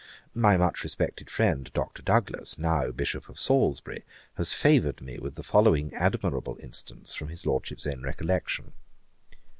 [0.33, 2.01] My much respected friend, Dr.
[2.01, 7.45] Douglas, now Bishop of Salisbury, has favoured me with the following admirable instance from his
[7.45, 8.73] Lordship's own recollection.